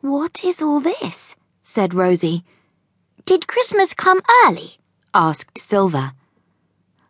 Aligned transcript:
What 0.00 0.44
is 0.44 0.62
all 0.62 0.78
this? 0.78 1.34
said 1.60 1.92
Rosie. 1.92 2.44
Did 3.24 3.48
Christmas 3.48 3.94
come 3.94 4.20
early? 4.44 4.78
asked 5.12 5.58
Silver. 5.58 6.12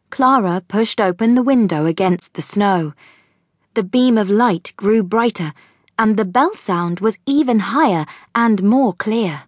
Clara 0.08 0.62
pushed 0.66 0.98
open 0.98 1.34
the 1.34 1.42
window 1.42 1.84
against 1.84 2.32
the 2.32 2.40
snow. 2.40 2.94
The 3.74 3.82
beam 3.82 4.16
of 4.16 4.30
light 4.30 4.72
grew 4.78 5.02
brighter, 5.02 5.52
and 5.98 6.16
the 6.16 6.24
bell 6.24 6.54
sound 6.54 7.00
was 7.00 7.18
even 7.26 7.58
higher 7.58 8.06
and 8.34 8.62
more 8.62 8.94
clear. 8.94 9.42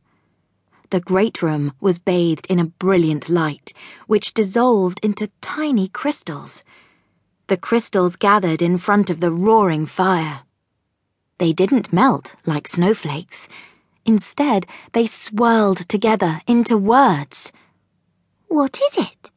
The 0.91 1.01
great 1.01 1.41
room 1.41 1.73
was 1.81 1.99
bathed 1.99 2.47
in 2.51 2.59
a 2.59 2.67
brilliant 2.67 3.31
light, 3.31 3.73
which 4.07 4.35
dissolved 4.35 5.01
into 5.03 5.31
tiny 5.41 5.89
crystals. 5.89 6.63
The 7.47 7.57
crystals 7.57 8.17
gathered 8.17 8.61
in 8.61 8.77
front 8.77 9.09
of 9.09 9.21
the 9.21 9.33
roaring 9.33 9.87
fire. 9.87 10.43
They 11.41 11.55
didn't 11.55 11.91
melt 11.91 12.37
like 12.45 12.69
snowflakes. 12.69 13.49
Instead, 14.05 14.67
they 14.93 15.07
swirled 15.07 15.89
together 15.89 16.43
into 16.47 16.77
words. 16.77 17.51
What 18.49 18.79
is 18.79 18.99
it? 18.99 19.31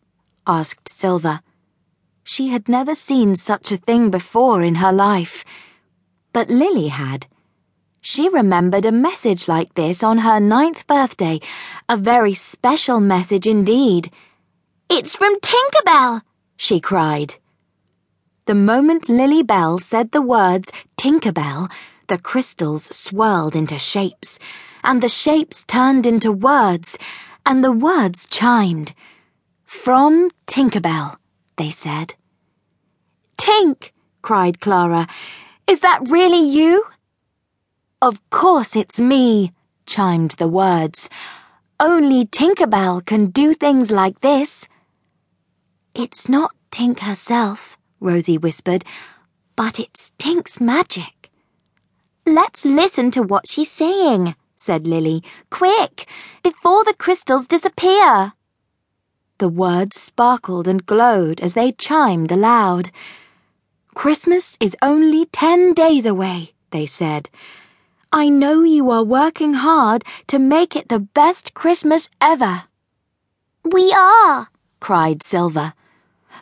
asked 0.45 0.89
Silver. 0.89 1.39
She 2.25 2.49
had 2.49 2.67
never 2.67 2.93
seen 2.93 3.37
such 3.37 3.71
a 3.71 3.77
thing 3.77 4.09
before 4.09 4.61
in 4.61 4.75
her 4.75 4.91
life. 4.91 5.45
But 6.33 6.49
Lily 6.49 6.89
had. 6.89 7.25
She 8.01 8.27
remembered 8.27 8.85
a 8.85 8.91
message 8.91 9.47
like 9.47 9.75
this 9.75 10.03
on 10.03 10.17
her 10.17 10.41
ninth 10.41 10.85
birthday, 10.87 11.39
a 11.87 11.95
very 11.95 12.33
special 12.33 12.99
message 12.99 13.47
indeed. 13.47 14.11
It's 14.89 15.15
from 15.15 15.39
Tinker 15.39 15.83
Bell, 15.85 16.21
she 16.57 16.81
cried. 16.81 17.35
The 18.43 18.55
moment 18.55 19.07
Lily 19.07 19.41
Bell 19.41 19.79
said 19.79 20.11
the 20.11 20.21
words 20.21 20.69
Tinker 20.97 21.31
Bell, 21.31 21.69
the 22.07 22.17
crystals 22.17 22.95
swirled 22.95 23.55
into 23.55 23.79
shapes, 23.79 24.39
and 24.83 25.01
the 25.01 25.09
shapes 25.09 25.63
turned 25.63 26.05
into 26.05 26.31
words, 26.31 26.97
and 27.45 27.63
the 27.63 27.71
words 27.71 28.25
chimed. 28.25 28.93
From 29.63 30.29
Tinker 30.45 30.79
Bell, 30.79 31.17
they 31.57 31.69
said. 31.69 32.15
Tink, 33.37 33.91
cried 34.21 34.59
Clara, 34.59 35.07
is 35.67 35.79
that 35.79 36.09
really 36.09 36.39
you? 36.39 36.85
Of 38.01 38.19
course 38.29 38.75
it's 38.75 38.99
me, 38.99 39.53
chimed 39.85 40.31
the 40.31 40.47
words. 40.47 41.09
Only 41.79 42.25
Tinker 42.25 42.67
Bell 42.67 43.01
can 43.01 43.27
do 43.27 43.53
things 43.53 43.91
like 43.91 44.21
this. 44.21 44.67
It's 45.95 46.27
not 46.27 46.51
Tink 46.71 46.99
herself, 46.99 47.77
Rosie 47.99 48.37
whispered, 48.37 48.83
but 49.55 49.79
it's 49.79 50.11
Tink's 50.17 50.59
magic. 50.59 51.12
Let's 52.25 52.63
listen 52.63 53.11
to 53.11 53.21
what 53.21 53.47
she's 53.49 53.69
saying, 53.71 54.35
said 54.55 54.87
Lily. 54.87 55.23
Quick, 55.49 56.07
before 56.41 56.85
the 56.85 56.93
crystals 56.93 57.47
disappear. 57.47 58.33
The 59.39 59.49
words 59.49 59.99
sparkled 59.99 60.67
and 60.67 60.85
glowed 60.85 61.41
as 61.41 61.53
they 61.53 61.73
chimed 61.73 62.31
aloud. 62.31 62.91
Christmas 63.93 64.57
is 64.61 64.77
only 64.81 65.25
ten 65.25 65.73
days 65.73 66.05
away, 66.05 66.53
they 66.71 66.85
said. 66.85 67.29
I 68.11 68.29
know 68.29 68.63
you 68.63 68.89
are 68.89 69.03
working 69.03 69.55
hard 69.55 70.05
to 70.27 70.39
make 70.39 70.77
it 70.77 70.87
the 70.87 70.99
best 70.99 71.53
Christmas 71.53 72.09
ever. 72.21 72.63
We 73.65 73.91
are, 73.91 74.49
cried 74.79 75.23
Silver. 75.23 75.73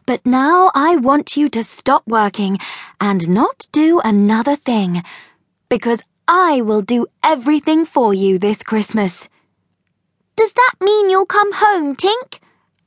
But 0.06 0.26
now 0.26 0.72
I 0.76 0.96
want 0.98 1.38
you 1.38 1.50
to 1.50 1.64
stop 1.64 2.04
working 2.06 2.60
and 3.00 3.30
not 3.30 3.68
do 3.72 4.00
another 4.04 4.56
thing, 4.56 5.04
because 5.72 6.04
I 6.28 6.60
will 6.60 6.82
do 6.82 7.08
everything 7.24 7.86
for 7.86 8.14
you 8.14 8.38
this 8.38 8.62
Christmas. 8.62 9.30
Does 10.36 10.52
that 10.52 10.74
mean 10.82 11.10
you'll 11.10 11.26
come 11.26 11.54
home, 11.54 11.96
Tink? 11.96 12.40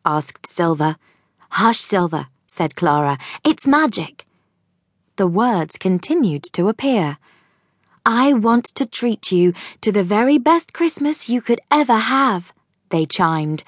asked 0.04 0.46
Silver. 0.46 0.96
Hush, 1.48 1.80
Silver, 1.80 2.26
said 2.46 2.76
Clara. 2.76 3.16
It's 3.42 3.66
magic. 3.66 4.26
The 5.16 5.26
words 5.26 5.78
continued 5.78 6.42
to 6.52 6.68
appear. 6.68 7.16
I 8.04 8.34
want 8.34 8.66
to 8.74 8.84
treat 8.84 9.32
you 9.32 9.54
to 9.80 9.90
the 9.90 10.02
very 10.02 10.36
best 10.36 10.74
Christmas 10.74 11.26
you 11.26 11.40
could 11.40 11.62
ever 11.70 11.96
have, 11.96 12.52
they 12.90 13.06
chimed. 13.06 13.64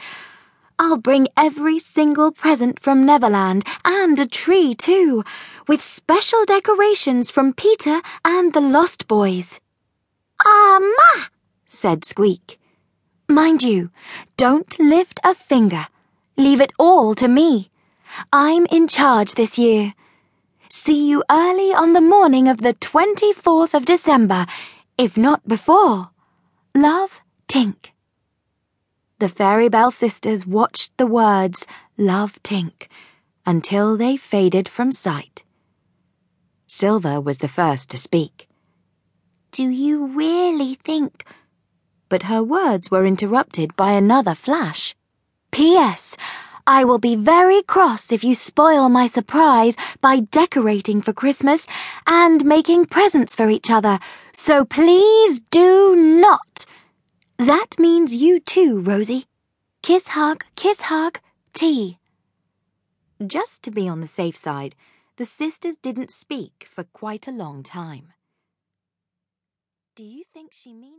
I'll 0.79 0.99
bring 0.99 1.29
every 1.37 1.79
single 1.79 2.31
present 2.31 2.81
from 2.81 3.07
Neverland 3.07 3.65
and 3.85 4.21
a 4.21 4.27
tree, 4.27 4.75
too, 4.75 5.25
with 5.67 5.83
special 5.83 6.45
decorations 6.45 7.31
from 7.31 7.55
Peter 7.55 8.03
and 8.25 8.53
the 8.53 8.61
Lost 8.61 9.09
Boys. 9.09 9.59
Ah, 10.45 10.79
Ma, 10.81 11.25
said 11.65 12.05
Squeak. 12.05 12.59
Mind 13.29 13.63
you, 13.63 13.91
don't 14.37 14.79
lift 14.79 15.19
a 15.25 15.35
finger. 15.35 15.87
Leave 16.37 16.61
it 16.61 16.73
all 16.79 17.15
to 17.15 17.27
me. 17.27 17.71
I'm 18.33 18.67
in 18.67 18.87
charge 18.87 19.35
this 19.35 19.59
year. 19.59 19.95
See 20.69 21.09
you 21.09 21.25
early 21.31 21.73
on 21.73 21.95
the 21.95 22.01
morning 22.01 22.49
of 22.49 22.59
the 22.59 22.75
24th 22.75 23.73
of 23.73 23.87
December, 23.87 24.47
if 24.99 25.17
not 25.17 25.49
before. 25.49 26.11
Love, 26.75 27.23
Tink. 27.49 27.96
The 29.19 29.31
Fairy 29.31 29.71
Bell 29.71 29.91
sisters 29.91 30.47
watched 30.47 30.95
the 30.99 31.07
words, 31.07 31.67
Love, 31.97 32.39
Tink, 32.43 32.87
until 33.47 33.97
they 33.97 34.19
faded 34.19 34.69
from 34.69 34.93
sight. 34.93 35.43
Silver 36.67 37.19
was 37.19 37.39
the 37.39 37.49
first 37.49 37.89
to 37.91 37.97
speak. 37.97 38.47
Do 39.53 39.71
you 39.71 40.05
really 40.05 40.75
think? 40.85 41.25
But 42.11 42.25
her 42.25 42.43
words 42.43 42.91
were 42.91 43.07
interrupted 43.07 43.75
by 43.75 43.93
another 43.93 44.35
flash. 44.35 44.95
P.S. 45.51 46.19
I 46.67 46.85
will 46.85 46.99
be 46.99 47.17
very 47.17 47.63
cross 47.63 48.13
if 48.13 48.23
you 48.23 48.35
spoil 48.35 48.91
my 48.91 49.07
surprise 49.07 49.77
by 50.03 50.21
decorating 50.21 51.01
for 51.01 51.15
Christmas 51.15 51.67
and 52.07 52.45
making 52.45 52.85
presents 52.85 53.35
for 53.35 53.49
each 53.49 53.71
other, 53.71 53.99
so 54.35 54.67
please 54.67 55.41
do 55.51 55.97
not. 55.97 56.67
That 57.39 57.79
means 57.79 58.15
you 58.15 58.41
too, 58.41 58.81
Rosie. 58.81 59.27
Kiss, 59.83 60.09
hug, 60.09 60.45
kiss, 60.57 60.81
hug, 60.83 61.21
tea. 61.53 61.99
Just 63.25 63.63
to 63.65 63.71
be 63.71 63.87
on 63.89 64.01
the 64.01 64.09
safe 64.09 64.37
side, 64.37 64.75
the 65.17 65.27
sisters 65.27 65.77
didn't 65.77 66.11
speak 66.11 66.67
for 66.71 66.85
quite 66.85 67.29
a 67.29 67.33
long 67.33 67.63
time. 67.63 68.15
Do 69.95 70.05
you 70.05 70.25
think 70.25 70.53
she 70.53 70.73
means 70.73 70.95